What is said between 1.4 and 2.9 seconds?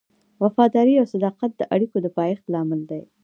د اړیکو د پایښت لامل